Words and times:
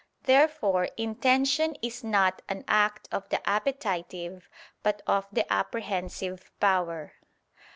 Therefore 0.23 0.85
intention 0.97 1.75
is 1.83 2.03
not 2.03 2.41
an 2.49 2.63
act 2.67 3.07
of 3.11 3.29
the 3.29 3.47
appetitive 3.47 4.49
but 4.81 5.03
of 5.05 5.27
the 5.31 5.45
apprehensive 5.53 6.49
power. 6.59 7.13